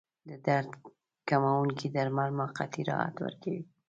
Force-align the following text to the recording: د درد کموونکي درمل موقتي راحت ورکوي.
د 0.27 0.29
درد 0.47 0.71
کموونکي 1.29 1.87
درمل 1.95 2.29
موقتي 2.39 2.81
راحت 2.89 3.15
ورکوي. 3.21 3.63